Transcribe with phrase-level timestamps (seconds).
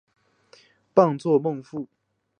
[0.95, 1.87] 榜作孟富。